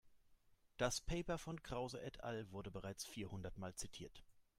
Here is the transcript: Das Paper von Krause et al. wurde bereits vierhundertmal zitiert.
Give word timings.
Das 0.77 0.99
Paper 0.99 1.37
von 1.37 1.61
Krause 1.61 2.01
et 2.01 2.23
al. 2.23 2.49
wurde 2.51 2.71
bereits 2.71 3.05
vierhundertmal 3.05 3.75
zitiert. 3.75 4.23